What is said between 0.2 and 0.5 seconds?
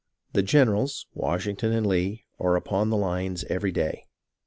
The